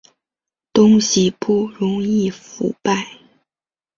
[0.73, 3.19] 东西不容易腐败